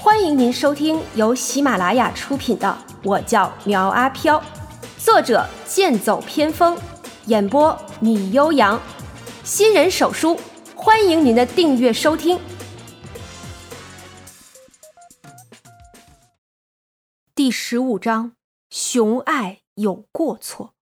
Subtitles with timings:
[0.00, 2.68] 欢迎您收听由喜马拉雅出品的
[3.02, 4.40] 《我叫苗阿飘》，
[4.96, 6.78] 作者剑走偏锋，
[7.26, 8.80] 演播米悠扬，
[9.42, 10.38] 新人手书，
[10.76, 12.38] 欢迎您的订阅收听。
[17.34, 18.34] 第十五章：
[18.70, 20.74] 熊爱有过错。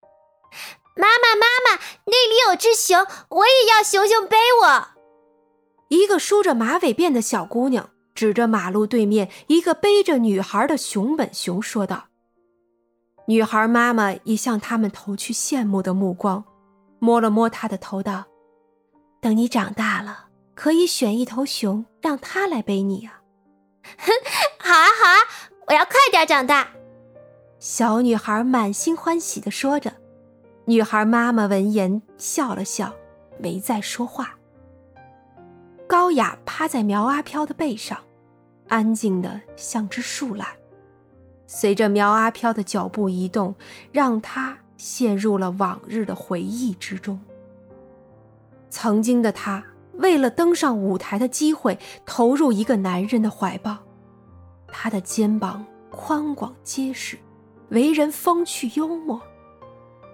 [0.94, 4.88] 妈妈，妈妈，那里有只熊，我也要熊熊背我。
[5.88, 7.90] 一个梳着马尾辫的小姑娘。
[8.16, 12.06] 指着马路对面一个背着女孩的熊本熊说道
[13.28, 16.42] ：“女孩妈妈也向他们投去羡慕的目光，
[16.98, 18.24] 摸了摸她的头道
[19.20, 23.20] ：‘等你长大了，可以选一头熊，让它来背你啊。’
[23.98, 24.10] 哼，
[24.58, 25.18] 好啊好啊，
[25.68, 26.68] 我要快点长大。”
[27.60, 29.92] 小女孩满心欢喜的说着。
[30.64, 32.92] 女孩妈妈闻言笑了笑，
[33.38, 34.34] 没再说话。
[35.86, 37.98] 高雅趴在苗阿飘的背上。
[38.68, 40.48] 安静的像只树懒，
[41.46, 43.54] 随着苗阿飘的脚步移动，
[43.92, 47.20] 让他陷入了往日的回忆之中。
[48.68, 49.64] 曾经的他，
[49.94, 53.78] 为了登上舞台的机会，投入一个男人的怀抱。
[54.68, 57.16] 他的肩膀宽广结实，
[57.70, 59.20] 为人风趣幽默。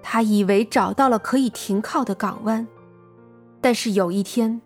[0.02, 2.66] 他以为找到了可以停靠的港湾，
[3.60, 4.60] 但是有一天，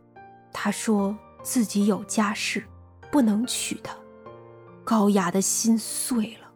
[0.52, 2.64] 他说自己有家室。
[3.10, 3.94] 不能娶她，
[4.84, 6.48] 高雅的心碎了，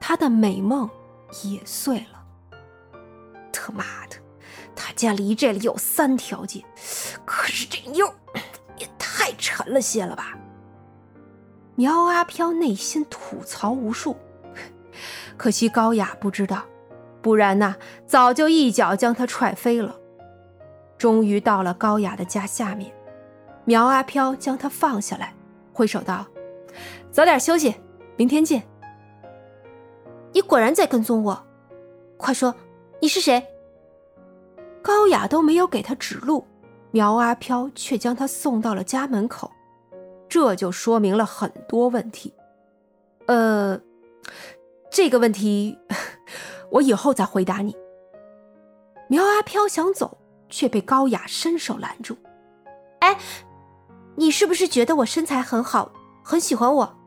[0.00, 0.88] 她的美梦
[1.44, 2.24] 也碎了。
[3.52, 4.16] 他妈的，
[4.74, 6.64] 他家离这里有三条街，
[7.24, 8.06] 可是这妞
[8.78, 10.38] 也太沉了些了吧！
[11.74, 14.16] 苗阿飘内心吐槽无数，
[15.36, 16.64] 可惜高雅不知道，
[17.20, 17.76] 不然呐，
[18.06, 19.96] 早就一脚将他踹飞了。
[20.96, 22.92] 终于到了高雅的家下面，
[23.64, 25.34] 苗阿飘将他放下来。
[25.78, 26.26] 挥手道
[27.12, 27.72] ：“早点休息，
[28.16, 28.60] 明天见。”
[30.34, 31.46] 你果然在跟踪我，
[32.16, 32.52] 快说，
[33.00, 33.46] 你是谁？
[34.82, 36.44] 高雅都没有给他指路，
[36.90, 39.52] 苗阿飘却将他送到了家门口，
[40.28, 42.34] 这就说明了很多问题。
[43.26, 43.80] 呃，
[44.90, 45.78] 这个问题
[46.72, 47.76] 我以后再回答你。
[49.08, 52.16] 苗阿飘想走，却被高雅伸手拦住。
[52.98, 53.16] 哎。
[54.18, 55.92] 你是不是觉得我身材很好，
[56.24, 56.98] 很喜欢我？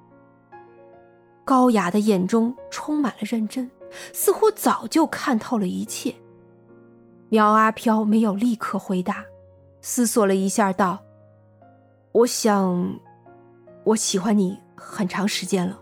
[1.44, 3.70] 高雅的眼中充满了认真，
[4.14, 6.16] 似乎早就看透了一切。
[7.28, 9.26] 苗阿飘没有立刻回答，
[9.82, 11.00] 思索了一下，道
[12.14, 12.98] ：“我想，
[13.84, 15.78] 我喜欢你很长时间了。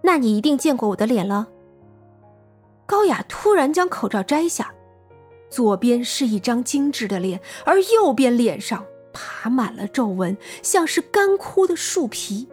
[0.00, 1.48] 那你一定见过我的脸了。”
[2.86, 4.72] 高雅突然将口罩摘下，
[5.48, 8.86] 左边是一张精致的脸，而右边脸上。
[9.12, 12.48] 爬满了皱纹，像是干枯的树皮。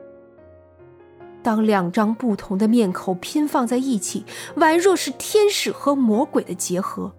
[1.44, 4.26] 当两张不同的面孔拼放在一起，
[4.58, 7.14] 宛若是天使和魔鬼的结合。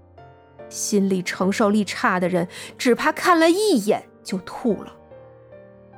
[0.68, 4.94] 心理承受力差的人，只怕看了一眼就吐了。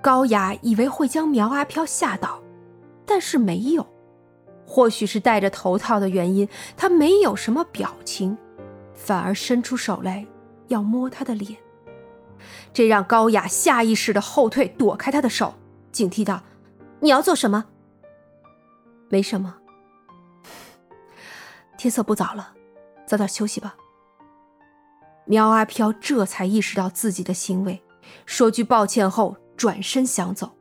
[0.00, 2.40] 高雅以为会将苗阿飘吓倒，
[3.04, 3.84] 但是没有。
[4.64, 8.38] 或许是戴着头套的原因，他没有什么表情，
[8.94, 10.24] 反而伸出手来
[10.68, 11.56] 要摸他的脸。
[12.72, 15.54] 这让高雅下意识的后退，躲开他的手，
[15.92, 16.42] 警惕道
[17.00, 17.66] ：“你要做什么
[19.08, 19.56] ？”“没什么。
[21.76, 22.54] ”“天色不早了，
[23.06, 23.74] 早点休息吧。”
[25.26, 27.82] 苗阿飘这才意识到自己的行为，
[28.26, 30.52] 说句抱歉后转身想走。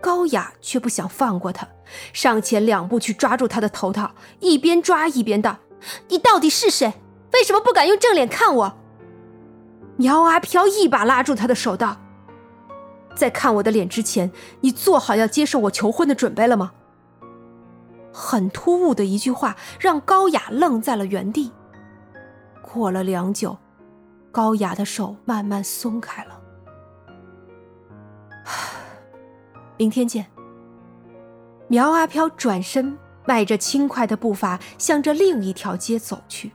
[0.00, 1.66] 高雅却不想放过他，
[2.12, 5.58] 上前两步去抓住他的头套，一边抓一边道
[6.08, 6.92] ：“你到底是谁？
[7.32, 8.78] 为什么不敢用正脸看我？”
[9.96, 11.96] 苗阿飘一把拉住他的手，道
[13.16, 14.30] ：“在看我的脸之前，
[14.60, 16.72] 你做好要接受我求婚的准备了吗？”
[18.12, 21.52] 很突兀的一句话让高雅愣在了原地。
[22.62, 23.56] 过了良久，
[24.30, 26.40] 高雅的手慢慢松开了。
[29.76, 30.26] 明天见。
[31.68, 32.96] 苗阿飘转身，
[33.26, 36.52] 迈着轻快的步伐，向着另一条街走去。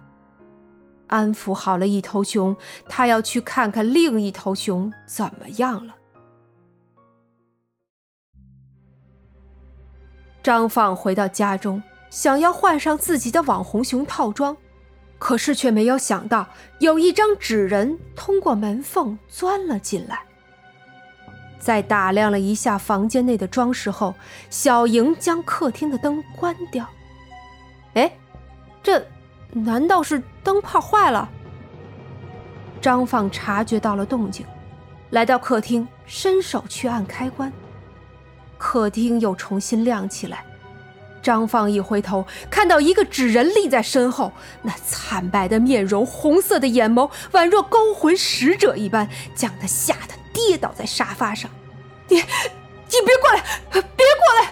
[1.11, 2.55] 安抚好了一头熊，
[2.87, 5.93] 他要去看看另一头熊怎么样了。
[10.41, 14.55] 张放回到家中，想要换上自己的网红熊套装，
[15.19, 16.47] 可是却没有想到
[16.79, 20.23] 有一张纸人通过门缝钻了进来。
[21.59, 24.15] 在打量了一下房间内的装饰后，
[24.49, 26.87] 小莹将客厅的灯关掉。
[27.93, 28.11] 哎，
[28.81, 29.05] 这。
[29.51, 31.29] 难道是灯泡坏了？
[32.81, 34.45] 张放察觉到了动静，
[35.11, 37.51] 来到客厅，伸手去按开关。
[38.57, 40.45] 客厅又重新亮起来。
[41.21, 44.31] 张放一回头，看到一个纸人立在身后，
[44.63, 51.51] 那惨白的面容、红色的眼眸，宛若勾魂使者一般，将他吓得跌倒在沙发上。
[52.07, 52.23] 你，你
[53.05, 54.51] 别过来，别过来！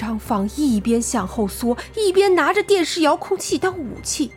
[0.00, 4.32] 张放一边向后缩，一边拿着电视遥控器当武器。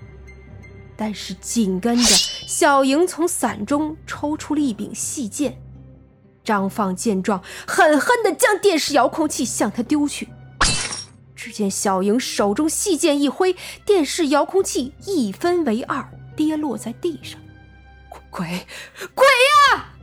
[0.97, 2.13] 但是紧跟着，
[2.49, 5.57] 小莹从伞中抽出了一柄细剑。
[6.43, 10.27] 张放见状，狠狠地将电视遥控器向他丢去。
[11.33, 13.55] 只见小莹手中细剑一挥，
[13.85, 16.05] 电视遥控器一分为二，
[16.35, 17.39] 跌落在地上。
[18.29, 18.67] 鬼，
[19.15, 19.25] 鬼
[19.71, 19.93] 呀！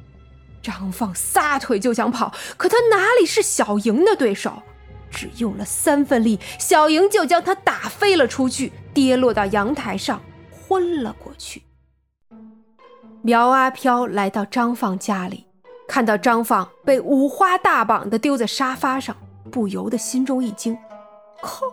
[0.62, 4.62] 张放撒腿就想跑，可他哪里是小莹的对手？
[5.10, 10.20] 只用了三分力，小莹就将他打飞了出去，跌落到阳台上，
[10.50, 11.62] 昏了过去。
[13.22, 15.46] 苗阿飘来到张放家里，
[15.86, 19.16] 看到张放被五花大绑的丢在沙发上，
[19.50, 20.78] 不由得心中一惊。
[21.42, 21.66] 靠！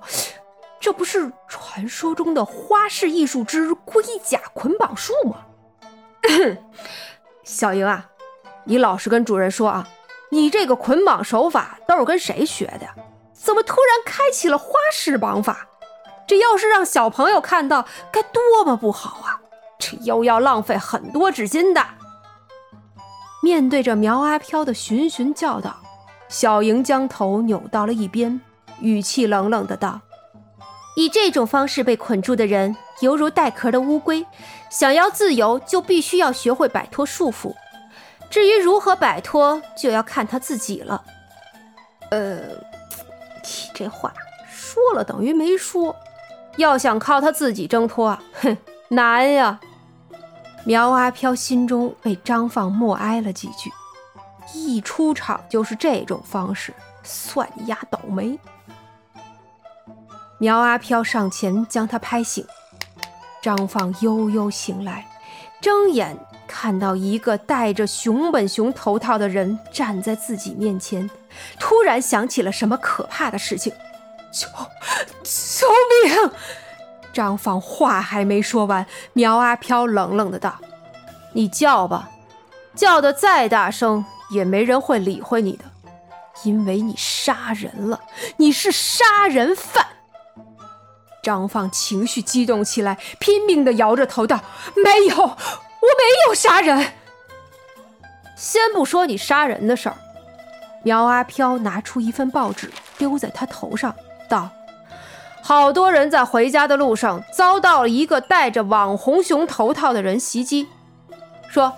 [0.80, 5.38] 这不是传说中的花式艺术之龟甲捆绑术吗？
[7.44, 8.10] 小莹啊，
[8.63, 9.88] 你老实跟主人说啊，
[10.30, 12.88] 你这个捆绑手法都是跟谁学的？
[13.47, 15.69] 怎么突然开启了花式绑法？
[16.27, 19.39] 这要是让小朋友看到，该多么不好啊！
[19.79, 21.81] 这又要浪费很多纸巾的。
[23.41, 25.77] 面对着苗阿飘的循循教导，
[26.27, 28.41] 小莹将头扭到了一边。
[28.81, 30.01] 语气冷冷的道
[30.97, 34.25] ：“以这种方式被捆住的人，犹如带壳的乌龟，
[34.69, 37.55] 想要自由，就必须要学会摆脱束缚。
[38.29, 41.01] 至于如何摆脱，就要看他自己了。”
[42.09, 42.39] 呃，
[43.77, 44.12] 这话
[44.50, 45.95] 说了等于没说。
[46.57, 48.57] 要想靠他自己挣脱，哼，
[48.89, 49.59] 难呀！
[50.65, 53.71] 苗阿飘心中为张放默哀了几句，
[54.56, 58.39] 一出场就是这种方式，算你丫倒霉。
[60.39, 62.44] 苗阿飘上前将他拍醒，
[63.39, 65.07] 张放悠悠醒来，
[65.62, 71.09] 睁眼看到一个戴着熊本熊头套的人站在自己面前，
[71.59, 73.73] 突然想起了什么可怕的事情，
[74.31, 74.47] 救
[75.23, 75.67] 救
[76.05, 76.31] 命！
[77.13, 80.59] 张放话还没说完，苗阿飘冷冷的道
[81.33, 82.09] ：“你叫吧，
[82.75, 85.65] 叫的再大声也没人会理会你的，
[86.44, 87.99] 因为你杀人了，
[88.38, 89.85] 你是杀人犯。”
[91.23, 94.39] 张放情绪激动起来，拼命的摇着头道
[94.81, 95.38] ：“没有，
[95.88, 96.94] 我没有杀人。”
[98.36, 99.95] 先不说你杀人的事儿，
[100.84, 103.95] 苗阿飘拿出一份报纸丢在他头上，
[104.30, 104.50] 道
[105.42, 110.68] ：“好多人在回家的路上遭到了一个戴着网红熊头套的人袭击，
[111.50, 111.74] 说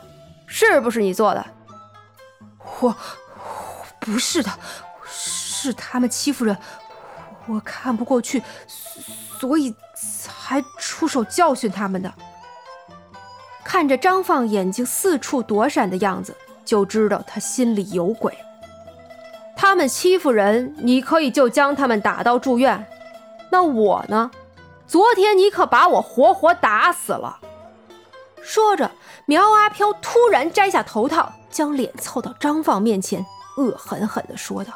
[0.46, 1.46] 是不是你做的
[2.82, 2.96] ？”“我
[4.00, 4.52] 不是的，
[5.06, 6.58] 是他们欺负人，
[7.48, 8.44] 我看不过去。”
[9.40, 12.14] 所以才出手教训他们的。
[13.70, 16.36] 看着张放眼睛四处躲闪的样子，
[16.66, 18.36] 就知道他心里有鬼。
[19.56, 22.84] 他们欺负人，你可以就将他们打到住院。
[23.52, 24.32] 那我呢？
[24.88, 27.38] 昨天你可把我活活打死了。
[28.42, 28.90] 说着，
[29.28, 33.24] 苗阿飘突然摘下头套，将脸凑到张放面前，
[33.58, 34.74] 恶狠狠地说道。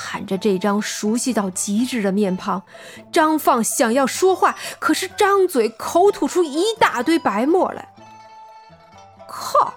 [0.00, 2.62] 看着这张熟悉到极致的面庞，
[3.10, 7.88] 张放想要说话，可是张嘴口吐出一大堆白沫来。
[9.28, 9.74] 靠！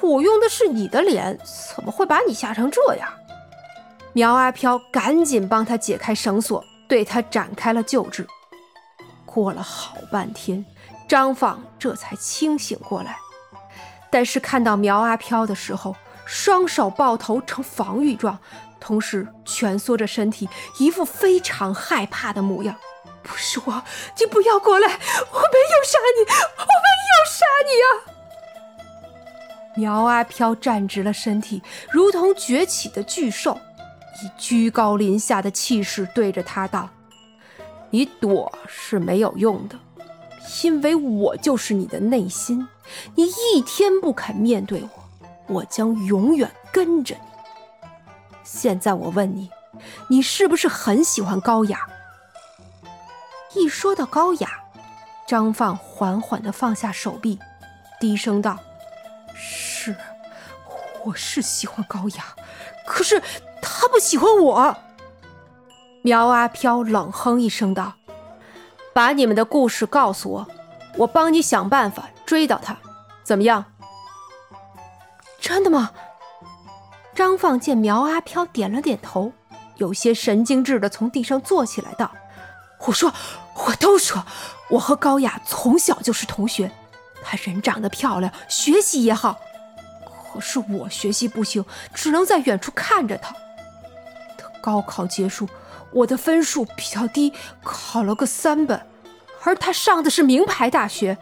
[0.00, 1.36] 我用的是你的脸，
[1.74, 3.12] 怎么会把你吓成这样？
[4.12, 8.24] 苗阿飘赶紧帮他解开绳索，对他展开了救治。
[9.26, 10.64] 过了好半天，
[11.08, 13.18] 张放这才清醒过来，
[14.08, 18.38] 但是看到苗阿飘的时候，双手抱头呈防御状。
[18.80, 22.76] 同时蜷缩着身体，一副非常害怕的模样。
[23.22, 23.82] 不是我，
[24.18, 24.86] 你不要过来！
[24.86, 26.22] 我没有杀你，
[26.56, 27.88] 我没有杀你啊！
[29.76, 33.58] 苗阿飘站直了身体，如同崛起的巨兽，
[34.22, 36.88] 以居高临下的气势对着他道
[37.90, 39.78] ：“你躲是没有用的，
[40.64, 42.66] 因为我就是你的内心。
[43.14, 44.88] 你一天不肯面对我，
[45.48, 47.20] 我将永远跟着你。”
[48.50, 49.50] 现在我问你，
[50.08, 51.86] 你是不是很喜欢高雅？
[53.54, 54.48] 一说到高雅，
[55.26, 57.38] 张放缓缓的放下手臂，
[58.00, 58.58] 低声道
[59.36, 59.94] ：“是，
[61.04, 62.24] 我是喜欢高雅，
[62.86, 63.22] 可是
[63.60, 64.76] 他不喜欢我。”
[66.00, 67.92] 苗阿飘冷哼一声道
[68.94, 70.46] ：“把你们的故事告诉我，
[70.96, 72.74] 我帮你想办法追到他，
[73.22, 73.66] 怎么样？”
[75.38, 75.90] 真的吗？
[77.18, 79.32] 张放见苗阿飘点了点头，
[79.78, 82.12] 有些神经质的从地上坐起来道
[82.86, 83.12] ：“我说，
[83.56, 84.24] 我都说，
[84.70, 86.70] 我和高雅从小就是同学，
[87.24, 89.36] 她人长得漂亮，学习也好。
[90.32, 93.34] 可是我学习不行，只能在远处看着她。
[94.36, 95.48] 等高考结束，
[95.90, 97.32] 我的分数比较低，
[97.64, 98.80] 考了个三本，
[99.42, 101.18] 而她上的是名牌大学。”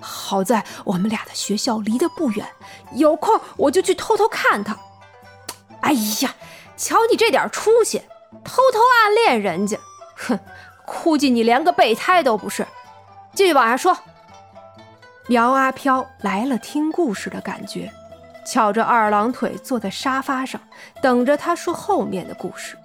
[0.00, 2.46] 好在我们俩的学校离得不远，
[2.92, 4.76] 有空我就去偷偷看他。
[5.80, 6.34] 哎呀，
[6.76, 8.02] 瞧你这点出息，
[8.44, 9.78] 偷偷暗恋人家，
[10.16, 10.38] 哼，
[10.84, 12.66] 估计你连个备胎都不是。
[13.34, 13.96] 继续往下说。
[15.28, 17.92] 苗阿飘来了听故事的感觉，
[18.46, 20.60] 翘着二郎腿坐在沙发上，
[21.02, 22.76] 等着他说后面的故事。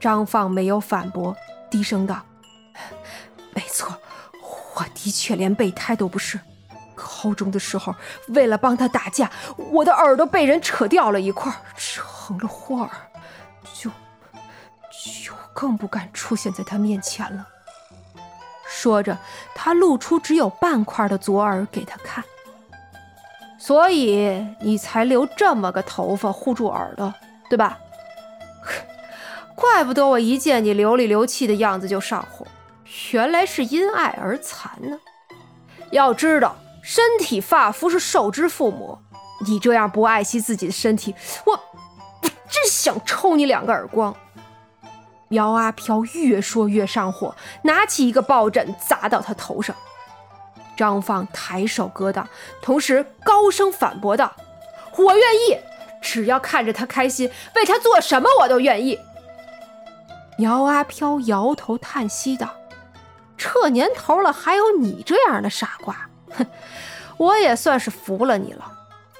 [0.00, 1.36] 张放没有反驳，
[1.70, 2.20] 低声道：“。”
[5.02, 6.38] 的确连备胎都不是。
[6.94, 7.94] 高中的时候，
[8.28, 12.90] 为了帮他打架，我的耳朵被人扯掉了一块，成了霍儿，
[13.74, 13.90] 就
[15.24, 17.48] 就更不敢出现在他面前了。
[18.68, 19.18] 说着，
[19.54, 22.22] 他露出只有半块的左耳给他看。
[23.58, 27.12] 所以你才留这么个头发护住耳朵，
[27.48, 27.78] 对吧？
[29.56, 32.46] 怪不得我一见你流里流气的样子就上火。
[33.12, 34.98] 原来是因爱而残呢。
[35.90, 38.98] 要知道，身体发肤是受之父母。
[39.46, 41.14] 你这样不爱惜自己的身体，
[41.44, 44.14] 我我真想抽你两个耳光。
[45.28, 49.74] 苗阿飘越说越上火，拿起一个抱枕砸到他头上。
[50.76, 52.26] 张放抬手格挡，
[52.62, 54.32] 同时高声反驳道
[54.96, 55.58] ：“我愿意，
[56.00, 58.98] 只要看着他开心，为他做什么我都愿意。”
[60.38, 62.48] 苗阿飘摇头叹息道。
[63.42, 66.46] 这年头了，还有你这样的傻瓜，哼！
[67.16, 68.72] 我也算是服了你了。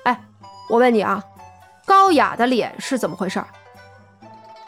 [0.05, 0.25] 哎，
[0.69, 1.23] 我问你啊，
[1.85, 3.43] 高雅的脸是怎么回事？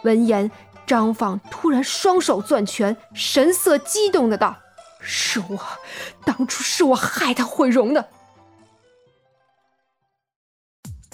[0.02, 0.50] 闻言，
[0.86, 4.56] 张放突然双手攥拳，神色激动的道
[5.00, 5.56] ：“是我，
[6.24, 8.08] 当初是我害他毁容的。”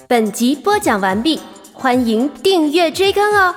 [0.09, 1.41] 本集播讲完毕，
[1.75, 3.55] 欢迎订阅追更哦。